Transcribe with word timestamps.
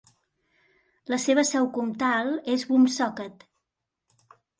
La 1.13 1.19
seva 1.25 1.43
seu 1.49 1.67
comtal 1.75 2.31
és 2.53 2.65
Woonsocket. 2.71 3.45